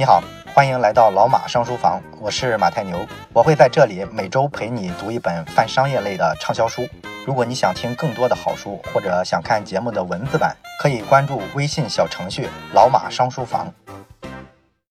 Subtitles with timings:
[0.00, 0.22] 你好，
[0.54, 6.88] 欢迎来到老马上书房，我是马太牛，我会在这里每周陪你读一本泛商业类的畅销书。
[7.26, 13.74] 如果你想听更多的好书，或者想看节目的文字版，可以关注微信小程序“老马上书房”。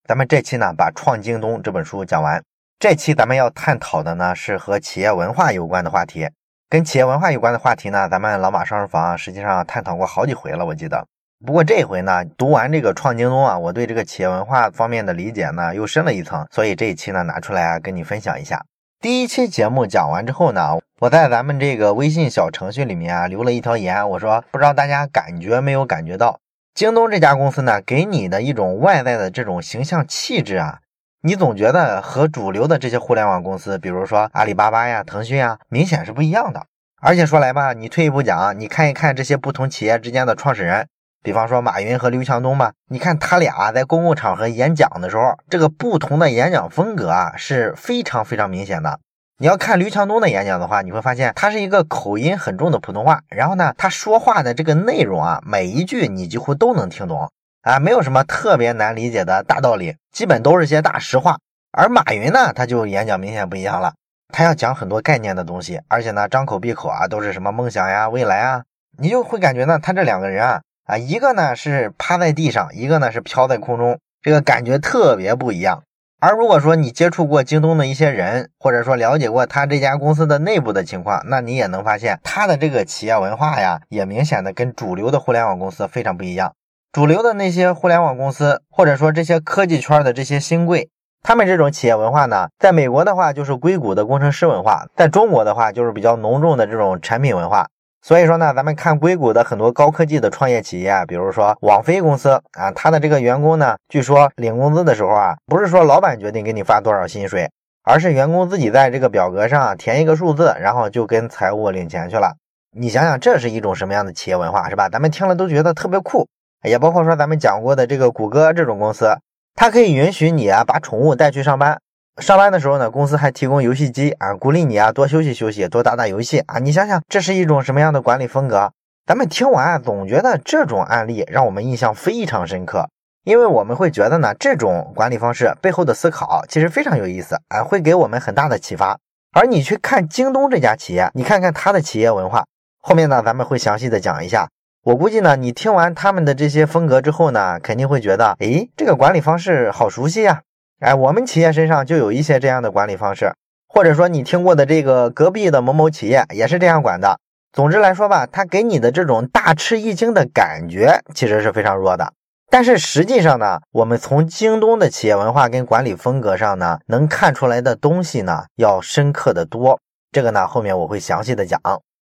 [0.04, 2.44] 咱们这期呢，把《创京东》这本书讲完。
[2.78, 6.28] 这期咱们要探讨的呢，是和企业文化有关的话题。
[6.70, 11.08] 跟企业文化有关的话题呢，咱们老马上书房实际上探讨过好几回了，我记得。
[11.46, 18.66] 不过这回呢，读完这个创京东啊，我对这个企业文化方面的理解呢又深了一层，所以这一期呢拿出来啊跟你分享一下。
[19.00, 26.40] 第一期节目讲完之后呢，我在咱们这个微信小程序里面啊留了一条言，我说不知道大家感觉没有感觉到，
[26.74, 30.80] 京东这家公司呢给你的一种外在的这种形象气质啊，
[31.22, 36.66] 你总觉得和主流的这些互联网公司，比如说阿里巴巴呀、腾讯啊，明显是不一样的。
[37.00, 40.88] 而且说来吧，你退一步讲，你看一看这些不同企业之间的创始人。
[41.24, 49.00] 比方说马云和刘强东吧，你看他俩在公共场合演讲的时候，这个不同的演讲风格啊是非常非常明显的。
[49.40, 57.30] 你要看刘强东的演讲的话，你会发现他是一个口音很重的普通话，然后呢，他说话的这个内容啊，每一句你几乎都能听懂
[57.62, 61.38] 啊，没有什么特别难理解的大道理，基本都是些大实话。
[61.72, 63.94] 而马云呢，他就演讲明显不一样了，
[64.34, 68.64] 他要讲很多概念的东西，而且呢，张口闭口啊都是什么梦想呀、未来啊，
[68.98, 70.62] 你就会感觉呢，他这两个人啊。
[70.88, 75.84] 啊，一个呢是趴在地上，一个呢是飘在空中，这个感觉特别不一样。
[76.22, 86.54] 而如果说你接触过京东的一些人，或者说了解过他这家公司的内部的情况，那你也能发现他的这个企业文化呀，也明显的跟主流的互联网公司非常不一样。
[86.94, 90.90] 主流的那些互联网公司，或者说这些科技圈的这些新贵，
[91.22, 97.68] 他们这种企业文化呢，在美国的话就是硅谷的工程师文化，在中国的话就是比较浓重的这种产品文化。
[98.02, 107.50] 所以说呢，咱们看硅谷的很多高科技的创业企业，比如说网飞公司啊，它的这个员工呢，据说领工资的时候啊，不是说老板决定给你发多少薪水，
[107.84, 112.36] 而是员工自己在这个表格上填一个数字，然后就跟财务领钱去了。
[112.72, 114.88] 你想想，这是一种什么样的企业文化，是吧？
[114.88, 116.28] 咱们听了都觉得特别酷。
[116.64, 119.18] 也包括说咱们讲过的这个谷歌这种公司，
[119.56, 121.80] 它可以允许你啊把宠物带去上班。
[122.20, 126.58] 上班的时候呢，公司还提供游戏机啊，鼓励你啊多休息休息，多打打游戏啊。
[126.58, 128.72] 你想想，这是一种什么样的管理风格？
[129.06, 132.90] 咱们听完总觉得这种案例让我们印象非常深刻，
[133.24, 138.98] 因为我们会觉得呢，这种管理方式背后的思考其实非常有意思啊，会给我们很大的启发。
[139.34, 142.46] 而你去看京东这家企业，你看看它的企业文化，
[142.82, 144.50] 后面呢咱们会详细的讲一下。
[144.84, 150.42] 我估计呢，你听完他们的这些风格之后呢，肯定会觉得，诶，这个管理方式好熟悉呀。
[150.80, 153.34] 哎，我们企业身上就有一些这样的管理方式，
[153.68, 157.20] 或者说你听过的这个隔壁的某某企业也是这样管的。
[157.52, 162.14] 总之来说吧，它给你的这种大吃一惊的感觉其实是非常弱的。
[162.52, 169.80] 但是实际上呢，我们从京东的企业文化跟管理风格上呢，能看出来的东西呢要深刻的多。
[170.12, 171.60] 这个呢后面我会详细的讲。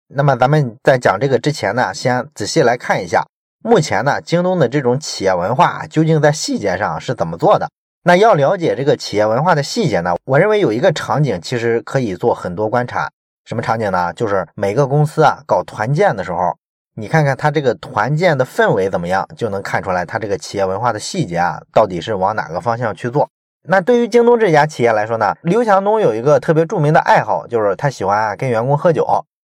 [0.08, 3.26] 那么咱们在讲这个之前呢，先仔细来看一下，
[3.62, 7.68] 目前呢京东的这种企业文化究竟在细节上是怎么做的。
[8.04, 10.16] 那要了解这个企业文化的细节呢？
[10.26, 13.08] 我认为有一个场景其实可以做很多观察。
[13.46, 14.12] 什么场景呢？
[14.14, 16.56] 就是每个公司啊搞团建的时候，
[16.96, 23.30] 你看看他这个团建的氛围怎么样，就能看出来他这个企业文化的细节啊到底是往哪个方向去做。
[23.70, 29.04] 那对于京东这家企业来说呢，刘强东有一个特别著名的爱好，就是他喜欢跟员工喝酒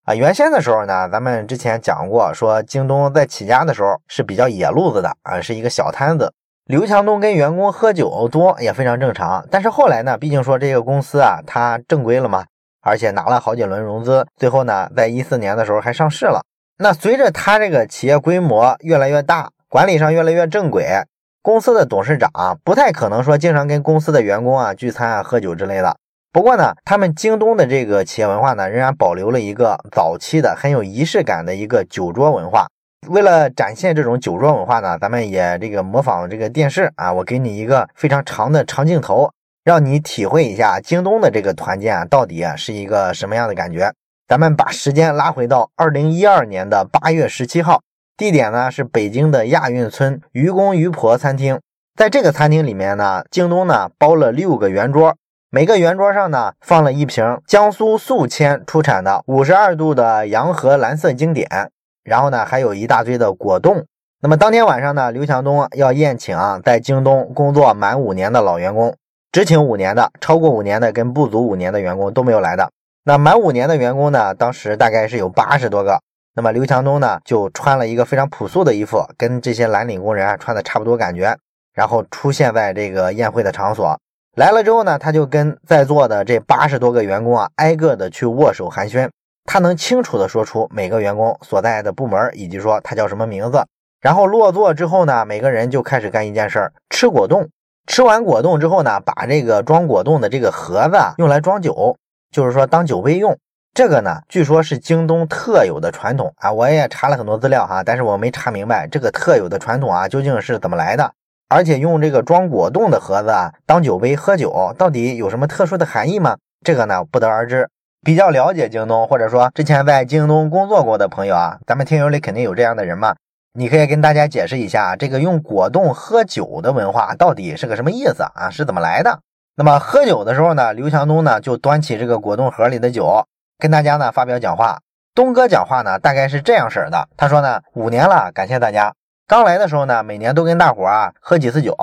[0.04, 0.12] 啊。
[0.14, 6.30] 原先的时候呢，咱们之前讲过，说京东在起家的时候是比较野路子的啊，是一个小摊子。
[6.66, 12.46] 刘强东跟员工喝酒多也非常正常，但是后来呢，毕竟说这个公司啊，它正规了嘛，
[12.80, 16.40] 而且拿了好几轮融资，最后呢，在一四年的时候还上市了。
[16.78, 21.02] 那随着他这个企业规模越来越大，管理上越来越正轨，
[21.42, 25.98] 公司的董事长啊不太可能说经常跟公司的员工啊聚餐啊喝酒之类的。
[26.32, 32.68] 不过呢，他们京东的这个企业文化呢，仍然保留了一个早期的很有仪式感的一个酒桌文化。
[33.08, 39.30] 为了展现这种酒桌文化呢，咱们也这个模仿这个电视啊，我给你一个非常长的长镜头，
[39.64, 43.92] 让你体会一下京东的这个团建啊，到底啊是一个什么样的感觉。
[44.26, 47.82] 咱们把时间拉回到二零一二年的八月十七号，
[48.16, 51.60] 地点呢是北京的亚运村愚公愚婆餐厅。
[51.94, 55.14] 在这个餐厅里面呢，京东呢包了六个圆桌，
[55.50, 61.70] 每个圆桌上呢放了一瓶江苏宿迁出产的五十二度的洋河蓝色经典。
[62.04, 63.84] 然后呢，还有一大堆的果冻。
[64.20, 68.94] 那么当天晚上呢，刘强东要宴请啊，在京东工作满五年的老员工，
[69.32, 72.70] 只请五年的，超过五年的跟不足五年的员工都没有来的。
[73.04, 76.00] 那满五年的员工呢，当时大概是有八十多个。
[76.36, 81.36] 那么刘强东呢，就穿了一个非常朴素的衣服，跟这些蓝领工人啊穿的差不多，感觉
[81.74, 83.98] 然后出现在这个宴会的场所。
[84.36, 89.10] 来了之后呢，他就跟在座的这八十多个员工啊，挨个的去握手寒暄。
[89.44, 93.64] 他能清楚的说出每个员工所在的部门，以及说他叫什么名字。
[94.00, 97.48] 然后落座之后呢，每个人就开始干一件事儿：吃果冻。
[97.86, 101.96] 吃完果冻之后呢，把这个装果冻的这个盒子用来装酒，
[102.30, 103.38] 就是说当酒杯用。
[103.74, 106.52] 这个呢，据说是京东特有的传统啊。
[106.52, 111.12] 我也查了很多资料哈，但是我没查明白这个特有的传统啊究竟是怎么来的。
[111.48, 116.36] 而且用这个装果冻的盒子啊当酒杯喝酒，到底有什么特殊的含义吗？
[116.64, 117.68] 这个呢不得而知。
[118.04, 123.14] 比较了解京东，或者说之前在京东工作过的朋友啊，咱们听友里肯定有这样的人嘛。
[123.54, 128.50] 你可以跟大家解释一下，这个用果冻喝酒的文化到底是个什么意思啊？
[128.50, 129.20] 是怎么来的？
[129.56, 133.24] 那么喝酒的时候呢，刘强东呢就端起这个果冻盒里的酒，
[133.58, 134.78] 跟大家呢发表讲话。
[135.14, 138.92] 东哥讲话呢大概是这样式的，他说呢，五年了，感谢大家。
[139.26, 141.74] 刚来的时候呢，每年都跟大伙啊喝几次酒，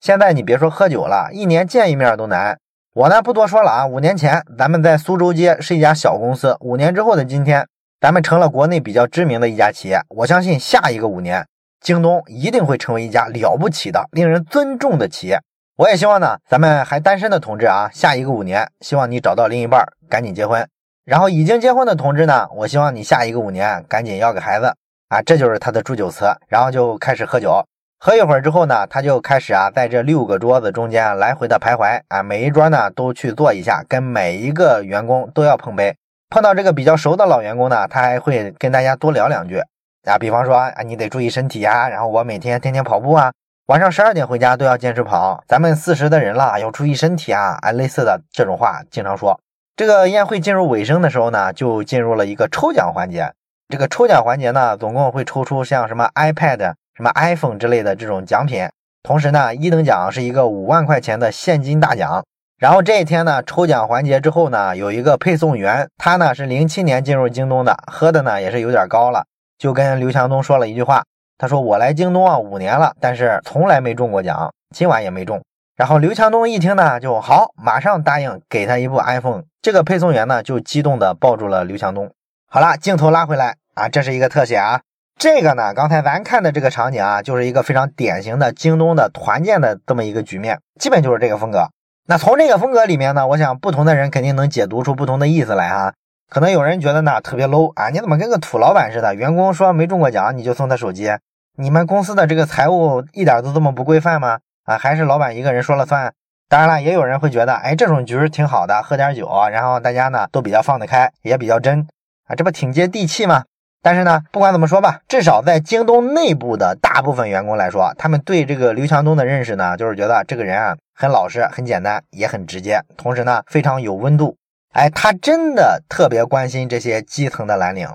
[0.00, 2.58] 现在你别说喝酒了，一年见一面都难。
[2.96, 7.68] 我呢不多说了啊，五年前咱们在苏州街是一家小公司，五年之后的今天。
[8.00, 11.46] 咱们成了国内比较知名的一家企业，我相信下一个五年，
[11.82, 15.38] 京东一定会成为一家了不起的、令人尊重的企业。
[15.76, 20.66] 我也希望呢，咱们还单身的同志啊，下一个五年，希望你找到另一半，赶紧结婚。
[21.04, 24.74] 然后已经结婚的同志呢，我希望你下一个五年赶紧要个孩子
[25.10, 26.24] 啊，这就是他的祝酒词。
[26.48, 27.62] 然后就开始喝酒，
[27.98, 35.96] 喝一会儿之后呢，他就开始啊，在这六个桌子中间来回的徘徊啊，每一桌呢都去坐一下，跟每一个员工都要碰杯。
[36.28, 39.62] 碰到这个比较熟的老员工呢，他还会跟大家多聊两句
[40.04, 43.32] 啊，比方说啊，你得注意身体呀，然后我每天天天跑步啊，
[43.66, 49.40] 晚上十二点回家都要坚持跑，咱们四十的人了，要注意身体啊，啊，类似的这种话经常说。
[49.74, 53.32] 这个宴会进入尾声的时候呢，就进入了一个抽奖环节。
[53.68, 58.66] 这个抽奖环节呢，总共会抽出像什么 iPad、什么 iPhone 之类的这种奖品，
[59.02, 62.24] 同时呢，一等奖是一个五万块钱的现金大奖。
[62.58, 69.26] 然后这一天呢，抽奖环节之后呢，有一个配送员，他呢是零七年进入京东的，喝的呢也是有点高了，
[69.58, 71.04] 就跟刘强东说了一句话，
[71.36, 75.42] 他说我来京东啊五年了，但是从来没中过奖，今晚也没中。
[75.76, 79.42] 然后刘强东一听呢，就好，马上答应给他一部 iPhone。
[79.60, 82.10] 这个配送员呢就激动的抱住了刘强东。
[82.48, 84.80] 好了，镜头拉回来啊，这是一个特写啊，
[85.18, 91.70] 这个呢刚才咱看的这个场景啊，就是一个非常典型的京东的团建的这么一个局面，基本就是这个风格。
[92.06, 95.94] 那从这个风格里面呢，我想不同的人肯定能解读出不同的意思来哈。
[96.28, 99.14] 可能有人觉得呢特别 low 啊，你怎么跟个土老板似的？
[99.14, 101.10] 员工说没中过奖你就送他手机？
[101.56, 104.40] 你们公司的这个财务一点都这么不规范吗？
[104.64, 106.12] 啊，还是老板一个人说了算？
[106.50, 111.88] 当然了，也有人会觉得，哎，这种局挺好的，喝点酒，然后大家呢都比较放得开，也比较真
[112.26, 113.44] 啊，这不挺接地气吗？
[113.86, 124.36] 但是呢，不管怎么说吧，至少在京东内部的大部分员工来说，他们对这个刘强东的认识呢，就是觉得这个人啊很老实、很简单，也很直接，同时呢非常有温度。
[124.72, 127.88] 哎，他真的特别关心这些基层的蓝领。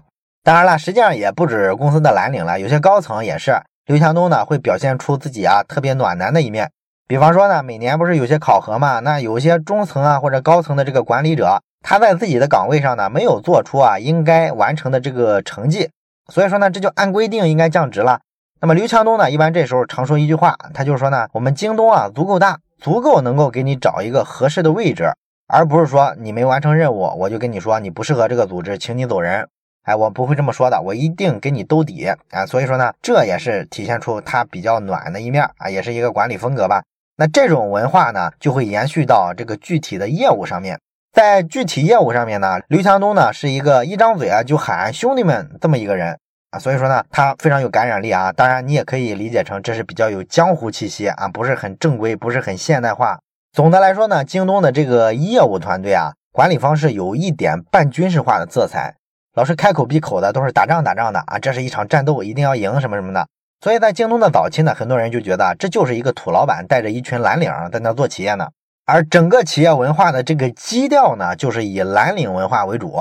[0.46, 3.62] 当然了，实际上也不止公司的蓝领了，有些高层也是。
[3.86, 6.72] 刘强东呢会表现出自己啊特别暖男的一面。
[7.06, 11.62] 比方说呢，每年不是有些考核嘛，那有些中层啊或者高层的这个管理者。
[11.82, 15.90] 他在自己的岗位上呢，没有做出啊应该完成的这个成绩，
[16.32, 18.22] 所以说呢，这就按规定应该降职了。
[18.60, 25.12] 那么刘强东呢，一般这时候常说一句话，他就是说呢，我们京东啊足够大，足够能够给你找一个合适的位置，
[25.48, 29.48] 而不是说你没完成任务，我就跟你说你不适合这个组织，请你走人。
[29.84, 32.46] 哎，我不会这么说的，我一定给你兜底啊。
[32.46, 36.84] 所以说呢，这也是体现出他比较暖的一面啊，也是一个管理风格吧。
[37.18, 40.80] 那这种文化呢，就会延续到这个具体的业务上面。
[41.14, 46.18] 在具体业务上面呢，刘强东呢是一个一张嘴啊就喊兄弟们这么一个人
[46.52, 48.32] 啊，所以说呢他非常有感染力啊。
[48.32, 53.20] 当然你也可以理解成这是比较有江湖气息啊，不是很正规，不是很现代化。
[53.52, 58.96] 总的来说呢，京东的这个业务团队啊，管理方式有一点半军事化的色彩，
[59.36, 63.28] 老是开口闭口的都是打仗打仗的啊，这是一场战斗，一定要赢什么什么的。
[63.60, 68.48] 所以在京东的早期呢，很多人就觉得这就是一个土老板带着一群蓝领在那做企业呢。
[68.92, 72.94] 而整个企业文化的这个基调呢，就是以蓝领文化为主。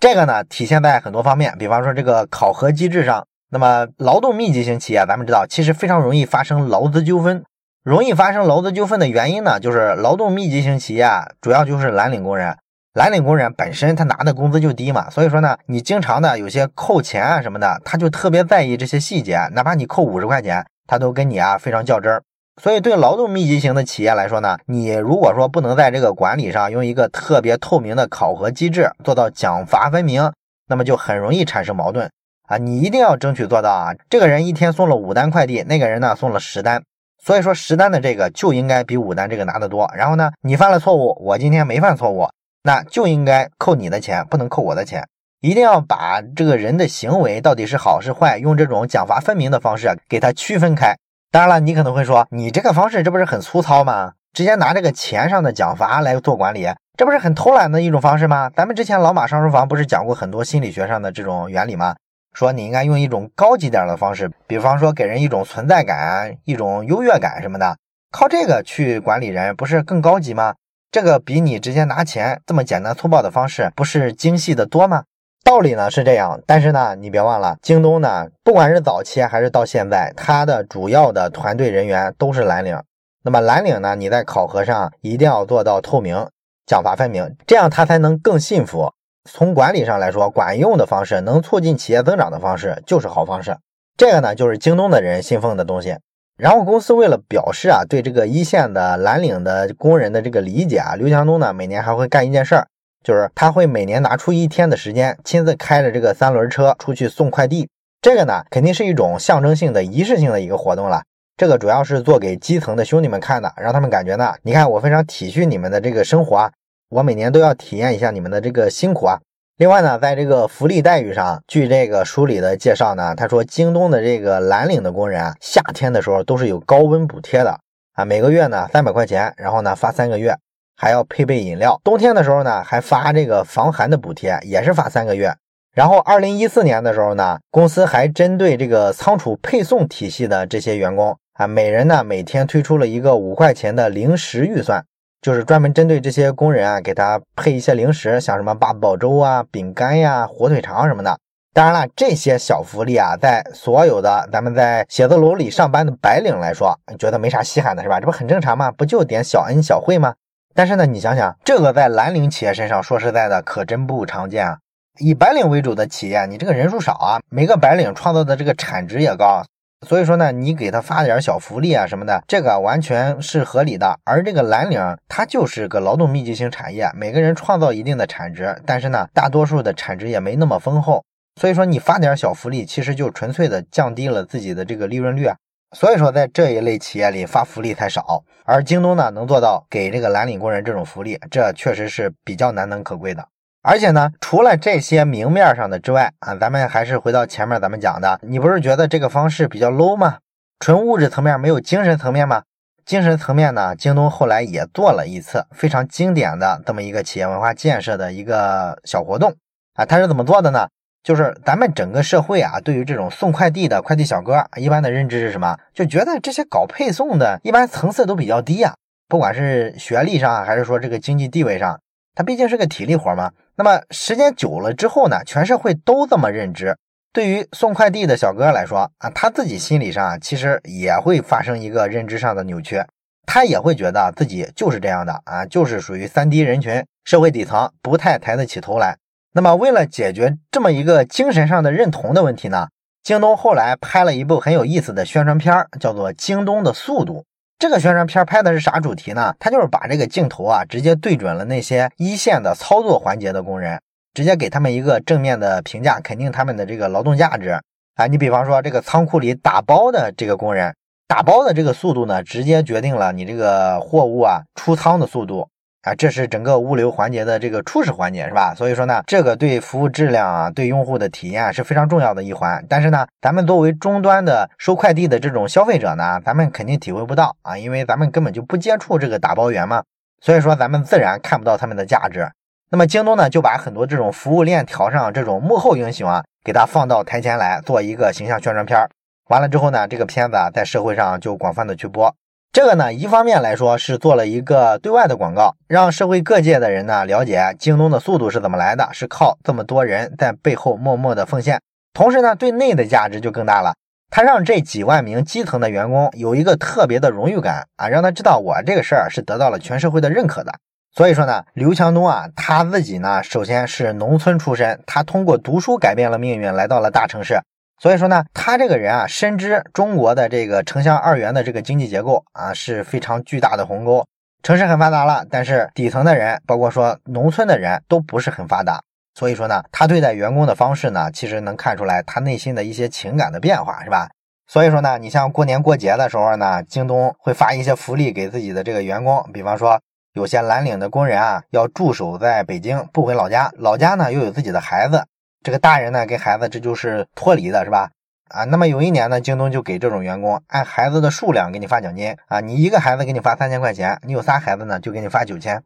[0.00, 3.24] 这个呢，体现在很多方面，比方说这个考核机制上。
[3.48, 7.44] 那么，劳动密集型企业，咱们知道，其实非常容易发生劳资纠纷。
[7.84, 12.56] 容易发生劳资纠纷的原因呢，就是劳动密集型企业啊，主要就是蓝领工人。
[12.94, 22.20] 蓝领工人本身他拿的工资就低嘛，所以说呢，你经常的有些扣钱啊什么的，他就特别在意这些细节，哪怕你扣五十块钱，他都跟你啊非常较真儿。
[22.62, 30.32] 所以，对劳动密集型的企业来说呢，你如果说不能在这个管理上用一个特别透明的考核机制，做到奖罚分明，
[30.66, 32.10] 那么就很容易产生矛盾
[32.48, 32.56] 啊！
[32.56, 33.94] 你一定要争取做到啊！
[34.08, 36.82] 这个人一天送了五单快递，那个人呢送了十单，
[37.22, 39.90] 所以说十单的这个就应该比五单这个拿得多。
[39.94, 42.26] 然后呢，你犯了错误，我今天没犯错误，
[42.62, 45.06] 那就应该扣你的钱，不能扣我的钱。
[45.42, 50.94] 一定要把这个人的行为到底是好是坏，用这种奖罚分明的方式给他区分开。
[51.30, 54.12] 当然了，你可能会说，你这个方式这不是很粗糙吗？
[54.32, 58.50] 直接拿这个钱上的奖罚来做管理，这不是很偷懒的一种方式吗？
[58.54, 61.94] 咱们之前老马上书房不是讲过很多心理学上的这种原理吗？
[62.34, 67.78] 说你应该用一种高级点的方式，比方说给人一种存在感、一种优越感什么的，
[68.12, 70.54] 靠这个去管理人，不是更高级吗？
[70.90, 75.04] 这个比你直接拿钱这么简单粗暴的方式，不是精细的多吗？
[75.46, 82.76] 道理呢是这样，但是呢，你别忘了，京东呢，不管是早期还是到现在，它的主要的团队人员都是蓝领。
[83.22, 86.26] 那么蓝领呢，你在考核上一定要做到透明、
[86.66, 88.92] 奖罚分明，这样他才能更信服。
[89.30, 93.56] 从管理上来说，管用的方式，能促进企业增长的方式，就是好方式。
[93.96, 95.96] 这个呢，就是京东的人信奉的东西。
[96.36, 102.66] 然后公司为了表示啊，对这个一线的蓝领的工人的这个理解啊，刘强东呢，每年还会干一件事儿。
[103.06, 107.68] 就是他会每年拿出一天的时间，亲自开着这个三轮车出去送快递。
[108.02, 111.04] 这个呢，肯定是一种象征性的、仪式性的一个活动了。
[111.36, 116.50] 这个主要是做给基层的兄弟们看的，让他们感觉呢，你看我非常体恤你们的这个生活啊，
[116.88, 119.20] 我每年都要体验一下你们的这个辛苦啊。
[119.56, 127.60] 另外呢，在这个福利待遇上，据这个书里的介绍呢，他说京东的这个蓝领的工人啊，夏天的时候都是有高温补贴的
[127.92, 130.36] 啊，每个月呢三百块钱，然后呢发三个月。
[130.76, 135.34] 还要配备饮料，冬天的时候呢，还发这个防寒的补贴，也是发三个月。
[135.74, 144.84] 然后二零一四年的时候呢，公司还针对这个仓储配送体系的这些员工啊，每人呢每天推出了一个五块钱的零食预算，
[145.20, 151.18] 就是专门针对这些工人啊，给他配一些零食，像什么八宝粥啊、饼干呀、火腿肠什么的。
[151.52, 157.98] 当然了，这些小福利啊，在所有的咱们在写字楼里上班的白领来说，觉得没啥稀罕的是吧？
[157.98, 158.70] 这不很正常吗？
[158.70, 160.14] 不就点小恩小惠吗？
[160.56, 164.56] 但是呢，你想想，这个在蓝领企业身上，说实在的，可真不常见啊。
[164.98, 169.44] 以白领为主的企业，你这个人数少啊，每个白领创造的这个产值也高，
[169.86, 173.98] 所以说呢，你给他发点小福利啊什么的，这个完全是合理的。
[174.04, 181.04] 而这个蓝领，它就是个劳动密集型产业，每个人创造一定的产值，但是呢，大多数的产值也没那么丰厚，
[181.38, 185.36] 所以说你发点小福利，其实就纯粹的降低了自己的这个利润率啊。
[185.72, 193.28] 所以说，在这一类企业里发福利才少，而京东呢能做到给这个蓝领工人这种福利，这确实是比较难能可贵的。
[193.62, 200.18] 而且呢，除了这些明面上的之外啊，咱们还是回到前面咱们讲的，你不是觉得这个方式比较 low 吗？
[200.60, 202.44] 纯物质层面没有精神层面吗？
[202.84, 209.34] 精神层面呢，京东后来也做了一次非常经典的这么一个企业文化建设的一个小活动
[209.74, 210.68] 啊，它是怎么做的呢？
[211.06, 215.56] 就是咱们整个社会啊，对于这种送快递的快递小哥，一般的认知是什么？
[215.72, 218.74] 就觉得这些搞配送的，一般层次都比较低啊。
[219.06, 221.78] 不管是学历上，还是说这个经济地位上，
[222.16, 223.30] 他毕竟是个体力活嘛。
[223.54, 226.76] 那么时间久了之后呢，全社会都这么认知。
[227.12, 232.82] 对于送快递的小哥来说啊，他自己心理上其实也会发生一个认知上的扭曲，
[233.24, 238.96] 他也会觉得自己就是这样的啊，就是属于三低人群，社会底层，不太抬得起头来。
[239.36, 242.68] 那么，为了解决这么一个精神上的认同的问题呢，
[243.02, 247.18] 京东后来拍了一部很有意思的宣传片，叫做《京东的速度》。
[247.58, 249.34] 这个宣传片拍的是啥主题呢？
[249.38, 253.78] 它就是把这个镜头啊，直接对准了那些一线的操作环节的工人，
[254.14, 257.60] 直接给他们一个正面的评价，肯定他们的这个劳动价值
[257.96, 258.06] 啊。
[258.06, 260.74] 你比方说，这个仓库里打包的这个工人，
[261.06, 265.46] 打包的这个速度呢，直接决定了你这个货物啊出仓的速度。
[265.86, 268.52] 啊，这是整个物流环节的这个初始环节，是吧？
[268.56, 272.66] 所以说呢，这个对服务质量啊，对用户的体验是非常重要的一环。
[272.68, 279.84] 但是呢，咱们作为终端的收快递的这种消费者呢，咱们肯定体会不到啊，因为咱们根本就不接触这个打包员嘛。
[280.20, 282.28] 所以说，咱们自然看不到他们的价值。
[282.70, 288.90] 那么京东呢，就把很多这种服务链条上这种幕后英雄啊，给他放到台前来做一个形象宣传片儿。
[289.28, 292.12] 完了之后呢，这个片子啊，在社会上就广泛的去播。
[292.52, 301.60] 这个呢，一方面来说是做了一个对外的广告，让社会各界的人呢了解京东的速度是怎么来的，是靠这么多人在背后默默的奉献。
[301.92, 303.74] 同时呢，对内的价值就更大了，
[304.10, 310.52] 他让这几万名基层的员工有一个特别的荣誉感啊，让他知道我这个事儿是得到了全社会的认可的。
[310.94, 317.38] 所以说呢，刘强东啊，他自己呢，首先是农村出身，他通过读书改变了命运，来到了大城市。
[317.78, 324.06] 所以说呢，他这个人啊，深知中国的这个城乡二元的这个经济结构啊，是非常巨大的鸿沟。
[324.42, 328.80] 城市很发达了，但是底层的人，包括说农村的人都不是很发达。
[329.14, 334.08] 所以说呢，他对待员工的方式呢，其实能看出来他内心的一些情感的变化，是吧？
[334.46, 339.80] 所以说呢，你像过年过节的时候呢，京东会发一些福利给自己的这个员工，比方说
[340.12, 345.04] 有些蓝领的工人啊，要驻守在北京不回老家，老家呢又有自己的孩子，
[345.46, 347.90] 这个大人呢跟孩子这就是脱离的，是吧？
[348.30, 355.62] 啊，那么有一年呢，京东就给这种员工按孩子的数量给你发奖金啊，你一个孩子给你发三千块钱，你有仨孩子呢就给你发九千。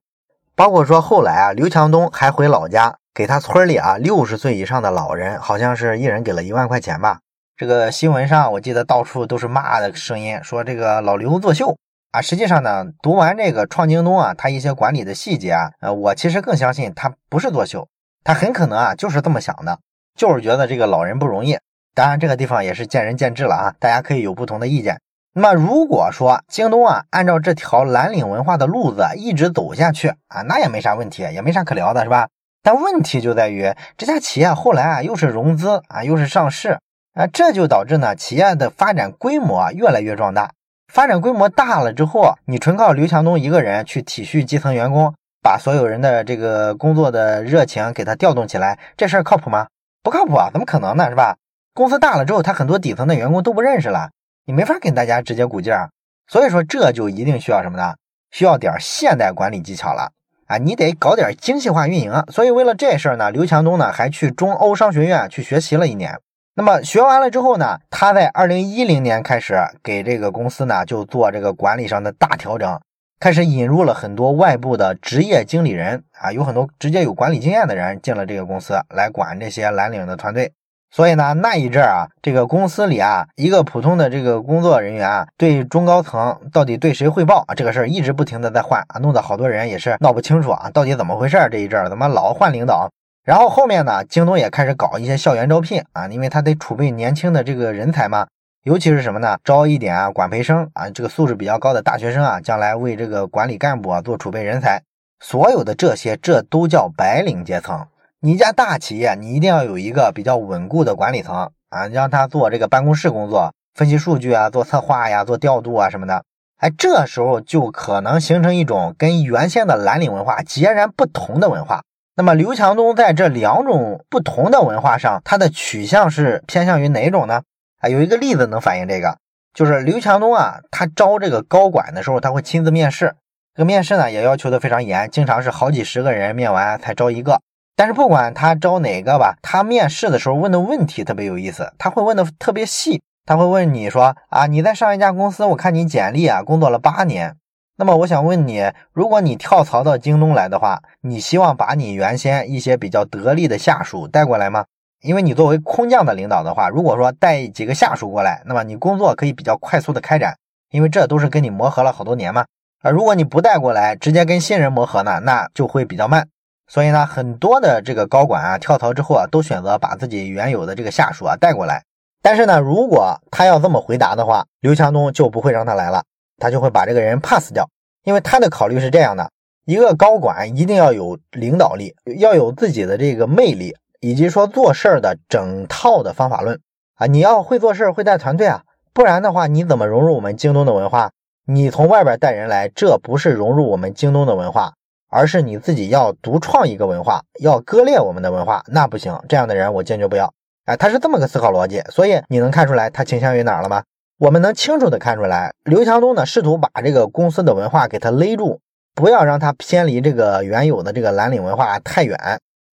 [0.54, 7.20] 包括说后来啊，刘强东还回老家给他村里啊六十岁以上的老人，好像是一人给了一万块钱吧。
[7.56, 11.78] 这个新闻上我记得到处都是骂的声音，说这个老刘作秀
[12.10, 12.20] 啊。
[12.20, 17.88] 实际上呢，读完这个创京东啊，他一些管理的细节啊，呃，我其实更相信他不是作秀，
[18.22, 19.78] 他很可能啊就是这么想的，
[20.16, 21.58] 就是觉得这个老人不容易。
[21.94, 25.00] 当然，这个地方也是见仁见智了啊，大家可以有不同的意见。
[25.34, 32.28] 那么，如果说京东啊，按照这条蓝领文化的路子一直走下去啊，那也没啥问题，也没啥可聊的，是吧？
[32.62, 36.78] 但问题就在于这家企业后来啊，又是融资啊，又是上市
[37.14, 40.50] 啊，这就导致呢，企业的发展规模越来越壮大。
[40.92, 49.66] 发展规模大了之后，你纯靠刘强东一个人去体恤基层员工，把所有人的这个工作的热情给他调动起来，这事儿靠谱吗？
[50.02, 51.08] 不靠谱啊，怎么可能呢？
[51.08, 51.36] 是吧？
[51.74, 54.10] 公司大了之后，他很多底层的员工都不认识了，
[54.46, 55.90] 你没法跟大家直接鼓劲儿，
[56.26, 57.94] 所以说这就一定需要什么呢？
[58.30, 60.12] 需要点现代管理技巧了
[60.46, 60.56] 啊！
[60.58, 62.12] 你得搞点精细化运营。
[62.30, 66.18] 所以为了这事儿呢，刘强东呢还去中欧商学院去学习了一年。
[66.54, 72.80] 那么学完了之后呢，他在二零一零年开始给这个公司呢就做这个管理上的大调整，
[73.20, 80.54] 开始引入了很多外部的职业经理人啊，有很多直接有管理经验的人进了这个公司来管这些蓝领的团队。
[80.90, 91.50] 所以呢，那一阵儿啊，这个公司里啊，一个普通的这个工作人员啊，对中高层到底对谁汇报啊，这个事儿一直不停的在换啊，弄得好多人也是闹不清楚啊，到底怎么回事儿？
[91.50, 92.90] 这一阵儿怎么老换领导？
[93.22, 98.26] 然后后面呢，京东也开始搞一些校园招聘啊，因为他得储备年轻的这个人才嘛，
[98.64, 99.38] 尤其是什么呢？
[99.42, 104.82] 招一点啊，管培生啊，这个素质比较高的大学生啊，将来为这个管理干部啊做储备人才。
[105.18, 107.86] 所有的这些，这都叫白领阶层。
[108.20, 116.22] 你一家大企业，你一定要有一个比较稳固的管理层啊，让他做这个办公室工作，分析数据啊，做策划呀，做调度啊什么的。
[116.58, 121.82] 哎，这时候就可能形成一种跟原先的蓝领文化截然不同的文化。
[122.14, 127.40] 那么刘强东在这两种不同的文化上，他的取向是偏向于哪种呢？
[127.80, 129.18] 啊，有一个例子能反映这个，
[129.52, 133.16] 就是刘强东啊，他招这个高管的时候，他会亲自面试，
[133.54, 137.40] 这个面试呢也要求的非常严，经常是好几十个人面完才招一个。
[137.74, 147.36] 但是不管他招哪个吧，他面试的时候问的问题特别有意思，他会问的特别细，他会问你说啊，你在上一家公司，我看你简历啊，工作了八年，
[147.76, 154.66] 那么我想问你，如果你跳槽到京东来的话，你希望把你原先一些比较得力的下属带过来吗？
[155.02, 160.36] 因为你作为空降的领导的话，如果说带几个下属过来，那么你工作可以比较快速的开展，
[160.70, 162.44] 因为这都是跟你磨合了好多年嘛。
[162.82, 166.28] 啊如果你不带过来，直接跟新人磨合呢，那就会比较慢。
[166.66, 171.82] 所以呢，很多的这个高管啊，跳槽之后啊，都选择把自己原有的这个下属啊带过来。
[172.22, 176.04] 但是呢，如果他要这么回答的话，刘强东就不会让他来了，
[176.38, 177.68] 他就会把这个人 pass 掉。
[178.04, 179.30] 因为他的考虑是这样的：
[179.66, 186.60] 一个高管一定要有领导力，要有自己的这个魅力，以及说做事儿的整套的方法论
[186.96, 187.06] 啊。
[187.06, 191.10] 你要会做事儿，会带团队啊，不然的话，你怎么融入我们京东的文化？
[191.46, 194.72] 你从外边带人来，这不是融入我们京东的文化。
[195.12, 199.18] 而是你自己要独创一个文化，要割裂我们的文化，那不行。
[199.28, 200.32] 这样的人我坚决不要。
[200.66, 203.82] 哎，他是这么个思考逻辑，所以你能看出来他倾向于哪儿了吗？
[204.20, 208.60] 我们能清楚的看出来，刘强东呢试图把这个公司的文化给他勒住，
[208.94, 212.16] 不要让他偏离这个原有的这个蓝领文化太远，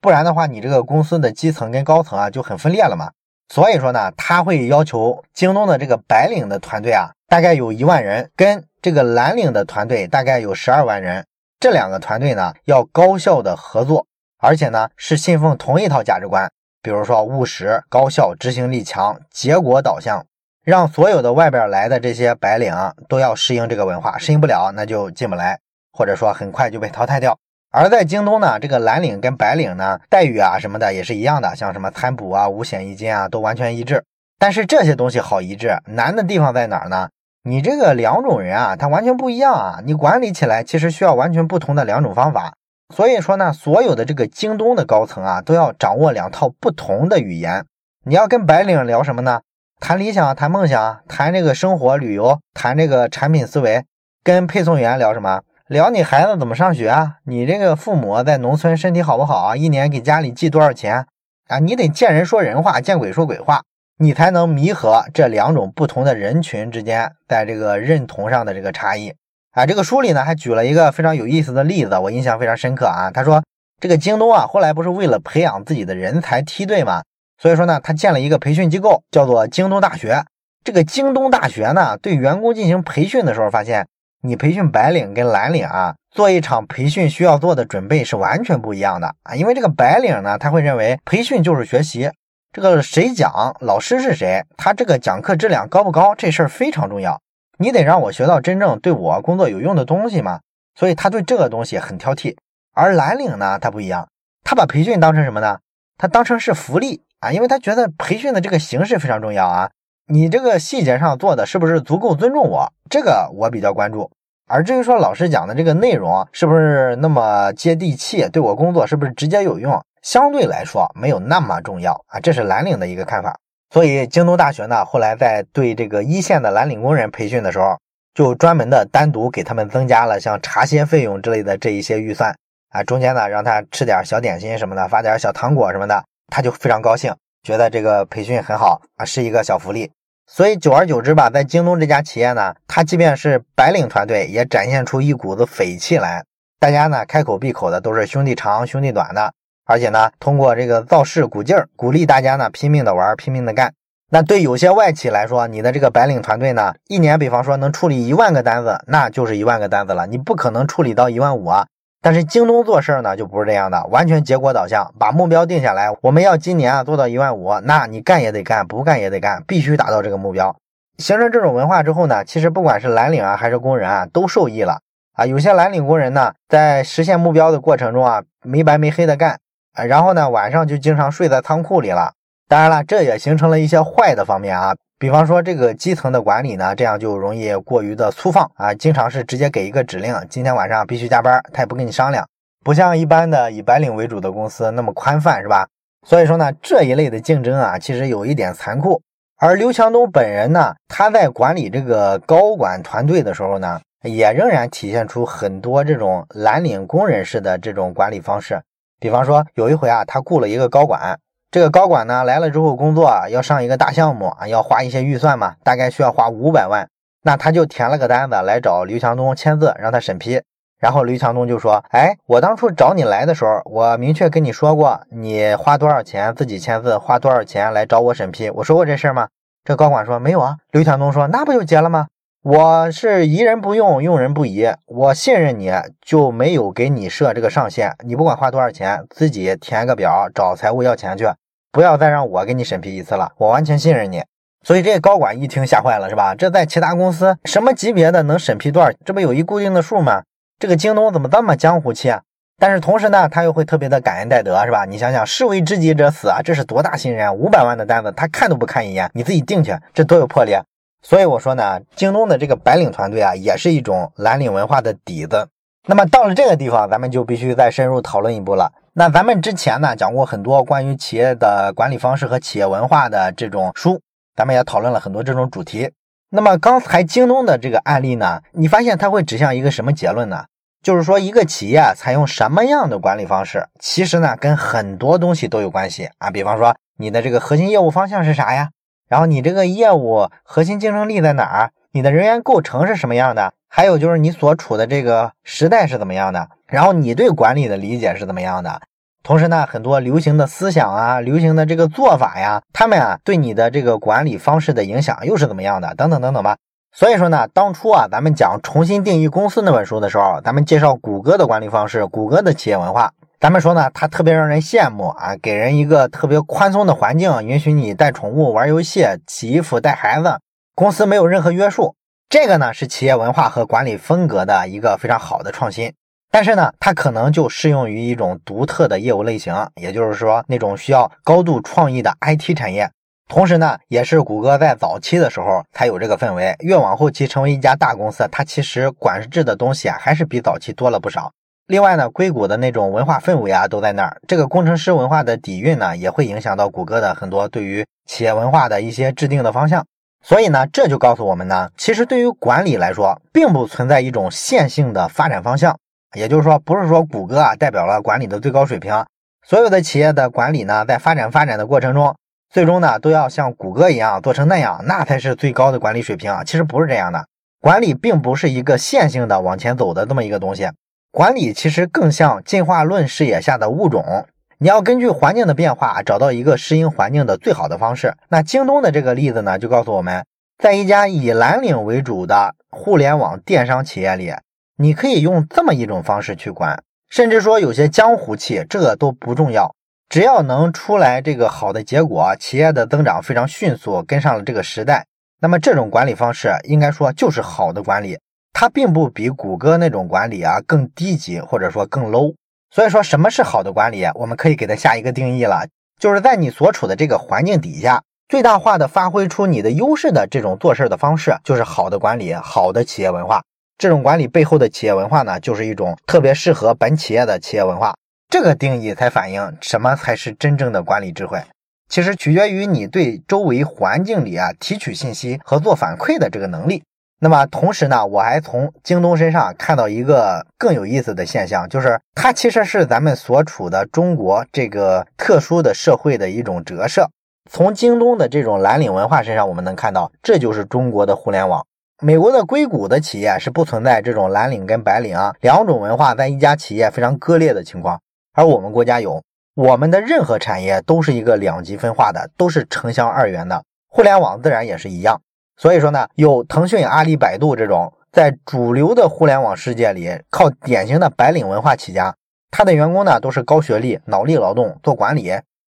[0.08, 3.12] 不然的话，你这个公司的基层跟高层啊就很分裂了嘛。
[3.54, 11.26] 所以说呢，他会要求京东的这个白领的团队啊，大概有一万人，跟这个蓝领的团队大概有十二万人。
[11.60, 14.08] 这两个团队呢，要高效的合作，
[14.40, 16.50] 而且呢是信奉同一套价值观，
[16.82, 20.26] 比如说务实、高效、执行力强、结果导向，
[20.64, 22.74] 让所有的外边来的这些白领
[23.10, 25.60] 都要适应这个文化，适应不了那就进不来，
[25.92, 27.38] 或者说很快就被淘汰掉。
[27.80, 34.04] 而在京东呢，这个蓝领跟白领呢待遇啊什么的也是一样的，像什么餐补啊、五险一金啊都完全一致。
[34.40, 37.10] 但是这些东西好一致，难的地方在哪儿呢？
[37.44, 39.80] 你这个两种人啊，他完全不一样啊！
[39.86, 42.56] 你管理起来其实需要完全不同的两种方法。
[42.92, 47.64] 所以说呢，所有的这个京东的高层啊，都要掌握两套不同的语言。
[48.06, 49.42] 你要跟白领聊什么呢？
[49.80, 53.86] 谈理想，谈梦想，谈这个生活旅游，谈这个产品思维。
[54.24, 55.42] 跟配送员聊什么？
[55.70, 57.16] 聊你孩子怎么上学啊？
[57.26, 59.58] 你这个父母在农村身体好不好啊？
[59.58, 61.06] 一年给家里寄多少钱
[61.50, 61.60] 啊？
[61.60, 63.64] 你得见人说人话，见鬼说鬼话。
[64.00, 69.14] 你才能弥合这两种不同的人群之间在这个认同上的这个差异
[69.52, 69.66] 啊。
[69.66, 73.12] 这个书里呢还举了一个非常有意思的例子，我印象非常深刻啊。
[73.14, 73.44] 他说
[73.82, 77.04] 这个京东啊后来不是为了培养自己的人才梯队嘛？
[77.38, 80.24] 所以说呢，他建了一个培训机构，叫做京东大学。
[80.64, 83.86] 这个京东大学呢，对员工进行培训的时候，发现
[84.22, 89.36] 你培训白领跟蓝领啊，做一场培训需要做的准备是完全不一样的啊。
[89.36, 92.12] 因为这个白领呢，他会认为培训就是学习，
[92.52, 97.22] 这个谁讲，老师是谁，他这个讲课质量高不高，这事儿非常重要。
[97.60, 100.40] 你得让我学到真正对我工作有用的东西嘛。
[100.76, 102.36] 所以他对这个东西很挑剔。
[102.74, 104.08] 而蓝领呢，他不一样，
[104.44, 105.60] 他把培训当成什么呢？
[105.98, 107.02] 他当成是福利。
[107.20, 109.72] 啊，因为他觉得培训的这个形式非常重要啊，
[110.10, 112.72] 你这个细节上做的是不是足够尊重我？
[112.90, 114.10] 这个我比较关注。
[114.48, 122.22] 而至于说老师讲的这个内容是不是那么接地气，对我工作是不是直接有用，相对来说没有那么重要啊。
[122.22, 123.38] 这是蓝领的一个看法。
[123.70, 127.78] 所以京东大学呢，后来在对这个一线的蓝领工人培训的时候，
[128.14, 132.34] 就专门的单独给他们增加了像茶歇费用之类的这一些预算
[132.70, 136.02] 啊，中间呢让他吃点小点心什么的，发点小糖果什么的。
[136.30, 137.14] 他就非常高兴，
[137.48, 139.90] 觉得这个培训很好啊，是一个小福利。
[140.30, 146.26] 所以久而久之吧，在京东这家企业呢，他即便是白领团队，也展现出一股子匪气来。
[146.60, 149.32] 大家呢开口闭口的都是兄弟长兄弟短的，
[149.64, 153.74] 而且呢通过这个造势鼓劲儿，鼓励大家呢拼命的玩，拼命的干。
[154.12, 161.66] 那对有些外企来说，你的这个白领团队呢，一年比方说能处理一万个单子，那就是一万个单子了，你不可能处理到一万五啊。
[162.02, 170.56] 但是京东做事儿呢就不是这样的，完全结果导向，把目标定下来，我们要今年啊做到一万五，那你干也得干，不干也得干，必须达到这个目标。
[170.98, 174.80] 形成这种文化之后呢，其实不管是蓝领啊还是工人啊，都受益了
[175.14, 175.26] 啊。
[175.26, 179.40] 有些蓝领工人呢，在实现目标的过程中啊，没白没黑的干，
[179.88, 182.14] 然后呢晚上就经常睡在仓库里了。
[182.48, 184.76] 当然了，这也形成了一些坏的方面啊。
[185.00, 192.28] 比方说，这个基层的管理呢，这样就容易过于的粗放啊，经常是直接给一个指令，今天晚上必须加班，他也不跟你商量，
[192.66, 195.68] 不像一般的以白领为主的公司那么宽泛，是吧？
[196.08, 199.00] 所以说呢，这一类的竞争啊，其实有一点残酷。
[199.40, 208.60] 而刘强东本人呢，他在管理这个高管团队的时候呢，也仍然体现出很多这种蓝领工人式的这种管理方式。
[209.00, 211.20] 比方说，有一回啊，他雇了一个高管。
[211.50, 216.90] 这个高管呢来了之后工作啊要上一个大项目啊要花一些预算嘛，大概需要花五百万，
[217.24, 220.42] 那他就填了个单子来找刘强东签字让他审批，
[220.78, 229.30] 然后刘强东就说：“哎，我当初找你来的时候，我明确跟你说过，你花多少钱自己签字，花多少钱来找我审批，我说过这事儿吗？”
[229.64, 232.08] 这高管说：“没有啊。”刘强东说：“那不就结了吗？
[232.50, 235.70] 我是疑人不用，用人不疑，我信任你
[236.02, 241.26] 就没有给你设这个上限，你不管花多少钱，自己填个表找财务要钱去。”
[241.74, 244.24] 不要再让我给你审批一次了，我完全信任你。
[244.64, 246.34] 所以这高管一听吓坏了，是吧？
[246.36, 248.90] 这在其他公司什么级别的能审批多少？
[249.04, 250.24] 这不有一固定的数吗？
[250.58, 252.22] 这个京东怎么这么江湖气啊？
[252.58, 254.86] 但是同时呢，他又会特别的感恩戴德，是吧？
[254.86, 257.36] 你想想，士为知己者死啊，这是多大信任？
[257.36, 260.54] 五百万的单子，他看都不看一眼，你自己定去，这多有魄力！
[261.02, 265.48] 所以我说呢，京东的这个白领团队啊，也是一种蓝领文化的底子。
[265.86, 268.74] 那么到了这个地方，咱们就必须再深入讨论一步了。
[268.94, 274.02] 那咱们之前呢讲过很多关于企业的管理方式和企业文化的这种书，
[274.36, 275.92] 咱们也讨论了很多这种主题。
[276.30, 280.46] 那么刚才京东的这个案例呢，你发现它会指向一个什么结论呢？
[280.84, 286.30] 就是说一个企业采用什么样的管理方式，其实呢跟很多东西都有关系啊。
[286.30, 288.72] 比方说你的这个核心业务方向是啥呀？
[289.08, 291.72] 然后你这个业务核心竞争力在哪儿？
[291.92, 293.54] 你的人员构成是什么样的？
[293.70, 296.50] 还有就是你所处的这个时代是怎么样的？
[296.68, 298.82] 然后你对管理的理解是怎么样的？
[299.24, 305.96] 同时呢，很多流行的思想啊，流行的这个做法呀，他们啊对你的这个管理方式的影响又是怎么样的？
[305.96, 306.58] 等等等等吧。
[306.94, 320.40] 所以说呢，当初啊，咱们讲重新定义公司那本书的时候，咱们介绍谷歌的管理方式，谷歌的企业文化，咱们说呢，它特别让人羡慕啊，给人一个特别宽松的环境，允许你带宠物、玩游戏、洗衣服、带孩子，
[320.74, 321.96] 公司没有任何约束。
[322.30, 325.94] 这个呢是企业文化和管理风格的一个非常好的创新，
[326.32, 332.90] 但是呢，它可能就适用于一种独特的业务类型，也就是说那种需要高度创意的 IT 产业。
[333.30, 341.32] 同时呢，也是谷歌在早期的时候才有这个氛围，越往后期成为一家大公司，它其实管制的东西啊还是比早期多了不少。
[341.68, 349.86] 另外呢，硅谷的那种文化氛围啊都在那儿，这个工程师文化的底蕴呢也会影响到谷歌的很多对于企业文化的一些制定的方向。
[350.24, 355.78] 所以呢，这就告诉我们呢，其实对于管理来说，并不存在一种线性的发展方向。
[356.16, 359.06] 也就是说，不是说谷歌啊代表了管理的最高水平，
[359.46, 362.16] 所有的企业的管理呢，在发展发展的过程中，
[362.50, 366.34] 最终呢都要像谷歌一样做成那样，那才是最高的管理水平。
[366.46, 367.28] 其实不是这样的，
[367.60, 370.70] 管理并不是一个线性的往前走的这么一个东西，
[371.18, 374.28] 管理其实更像进化论视野下的物种。
[374.60, 378.14] 你要根据环境的变化，找到一个适应环境的最好的方式。
[378.30, 380.24] 那京东的这个例子呢，就告诉我们，
[380.60, 384.32] 在一家以蓝领为主的互联网电商企业里，
[384.78, 389.74] 你可以用这么一种方式去管，甚至说有些江湖气，这个都不重要，
[390.10, 395.08] 只要能出来这个好的结果，企业的增长非常迅速，跟上了这个时代，
[395.42, 398.20] 那么这种管理方式应该说就是好的管理，
[398.60, 402.34] 它并不比谷歌那种管理啊更低级，或者说更 low。
[402.72, 404.04] 所以说，什么是好的管理？
[404.16, 405.68] 我们可以给它下一个定义了，
[406.00, 413.44] 就是在你所处的这个环境底下，最大化的发挥出你的优势的这种做事的方式，就是好的管理，好的企业文化。
[413.78, 417.94] 这种管理背后的企业文化呢，就是一种特别适合本企业的企业文化。
[418.28, 421.40] 这个定义才反映什么才是真正的管理智慧。
[421.88, 426.82] 其实取决于你对周围环境里啊提取信息和做反馈的这个能力。
[427.20, 437.10] 那么同时呢，我还从京东身上看到一个更有意思的现象，就是它其实是咱们所处的中国这个特殊的社会的一种折射。
[437.50, 441.66] 从京东的这种蓝领文化身上，我们能看到，这就是中国的互联网。
[442.04, 448.00] 美国的硅谷的企业是不存在这种蓝领跟白领啊两种文化在一家企业非常割裂的情况，
[448.34, 449.24] 而我们国家有，
[449.56, 455.20] 我们的任何产业都是一个两极分化的，都是城乡二元的，互联网自然也是一样。
[455.58, 462.16] 所以说呢，有腾讯、阿里、百度这种在主流的互联网世界里靠典型的白领文化起家，
[462.52, 465.32] 他的员工呢都是高学历、脑力劳动，做管理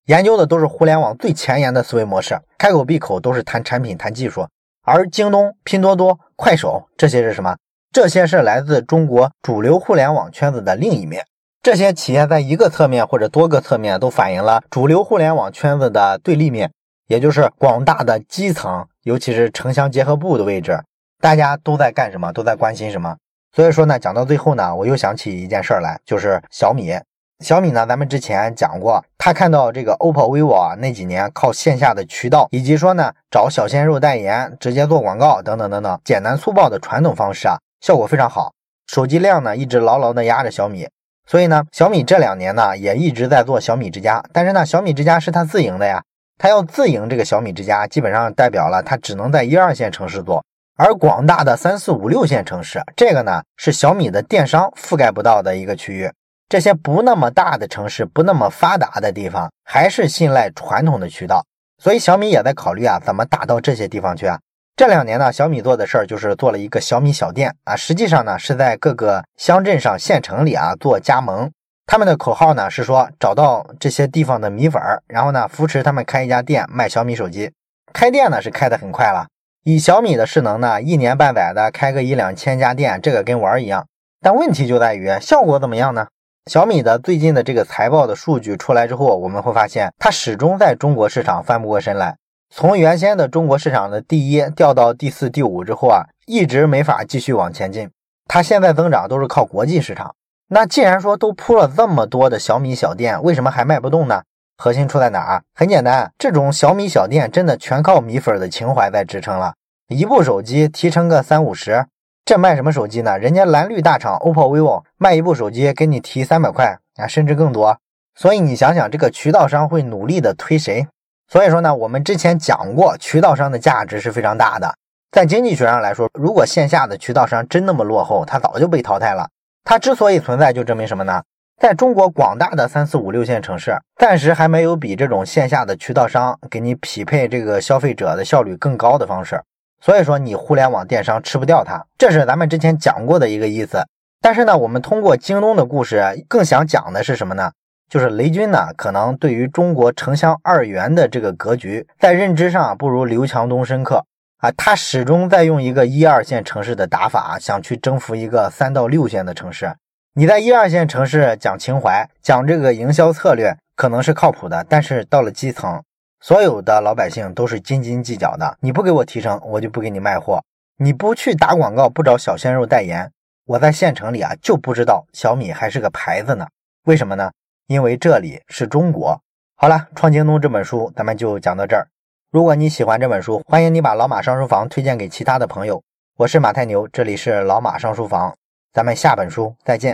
[0.07, 4.47] 研究的都是互联网最前沿的思维模式，开口闭口都是谈产品、谈技术。
[4.85, 7.57] 而京东、拼多多、快手这些是什么？
[7.93, 11.25] 这些是来自中国主流互联网圈子的另一面。
[11.63, 16.73] 这些企业在一个侧面或者多个侧面都反映了主流互联网圈子的对立面，
[17.07, 18.87] 也就是广大的基层。
[19.03, 20.81] 尤其是城乡结合部的位置，
[21.21, 22.33] 大家都在干什么？
[22.33, 23.17] 都在关心什么？
[23.55, 26.95] 所以说呢，讲到最后呢，我又想起一件事儿来，就是小米。
[27.41, 38.53] 小米呢，咱们之前讲过，他看到这个 OPPO、vivo 啊那几年靠线下的渠道，以及说呢找小鲜肉代言、直接做广告等等等等，简单粗暴的传统方式啊，效果非常好，
[38.87, 40.89] 手机量呢一直牢牢的压着小米。
[41.27, 46.03] 所以呢，小米这两年呢也一直在做小米之家，但是呢，小米之家是他自营的呀。
[46.39, 50.45] 他要自营这个小米之家，基本上代表了他只能在一二线城市做，
[50.77, 56.11] 而广大的三四五六线城市，这个呢是小米的电商覆盖不到的一个区域。
[56.49, 61.45] 这些不那么大的城市，不那么发达的地方，还是信赖传统的渠道。
[61.83, 64.39] 所以小米也在考虑啊，怎么打到这些地方去啊？
[64.77, 71.51] 这两年呢，小米做的事儿就是做了一个小米小店啊，实际上呢是在各个乡镇上、县城里啊做加盟。
[71.93, 77.53] 他们的口号呢是说找到这些地方的米粉儿，然后呢扶持他们开一家店卖小米手机。
[77.93, 79.27] 开店呢是开得很快了，
[79.63, 83.87] 以小米的势能呢，一年半载的开个一两千家店，这个跟玩儿一样。
[84.23, 86.07] 但问题就在于效果怎么样呢？
[86.51, 92.17] 小米的最近的这个财报的数据出来之后，我们会发现它始终在中国市场翻不过身来。
[92.49, 97.91] 从原先的中国市场的第一掉到第四、第五之后啊，一直没法继续往前进。
[98.27, 100.15] 它现在增长都是靠国际市场。
[100.55, 104.23] 那既然说都铺了这么多的小米小店，为什么还卖不动呢？
[104.59, 105.43] 核心出在哪儿？
[105.55, 109.55] 很简单，这种小米小店真的全靠米粉的情怀在支撑了。
[109.89, 111.87] 一部手机提成个三五十，
[112.27, 113.19] 这卖什么手机呢？
[113.19, 117.79] 人家蓝绿大厂 OPPO、vivo 卖一部手机给你提三百块啊，甚至更多。
[118.15, 120.87] 所以你想想，这个渠道商会努力的推谁？
[121.29, 124.75] 所以说呢，我们之前讲过，渠道商的价值是非常大的。
[125.13, 129.31] 在经济学上来说，如果线下的渠道商真那么落后，他早就被淘汰了。
[129.65, 131.23] 它之所以存在，就证明什么呢？
[131.61, 139.41] 在中国广大的三四五六线城市，暂时还没有比这种线下的渠道商给你匹配这个消费者的效率更高的方式。
[139.81, 143.85] 所以说，你互联网电商吃不掉它，这是咱们之前讲过的一个意思。
[144.21, 147.53] 但是呢，我们通过京东的故事，更想讲的是什么呢？
[147.89, 154.05] 就是雷军呢，可能对于中国城乡二元的这个格局，在认知上不如刘强东深刻。
[154.43, 159.73] 啊，他始终在用一个一二线城市的打法，想去征服一个三到六线的城市。
[160.15, 164.67] 你在一二线城市讲情怀，讲这个营销策略，可能是靠谱的。
[164.69, 165.81] 但是到了基层，
[166.21, 168.59] 所有的老百姓都是斤斤计较的。
[168.59, 170.43] 你不给我提成，我就不给你卖货。
[170.79, 173.09] 你不去打广告，不找小鲜肉代言，
[173.47, 176.49] 我在县城里啊就不知道小米还是个牌子呢。
[176.87, 177.31] 为什么呢？
[177.69, 179.21] 因为这里是中国。
[179.55, 181.87] 好了，《创京东》这本书咱们就讲到这儿。
[182.33, 185.83] 如果你喜欢这本书，欢迎你把老马上书房推荐给其他的朋友。
[186.17, 188.35] 我是马太牛，这里是老马上书房，
[188.73, 189.91] 咱们下本书再见。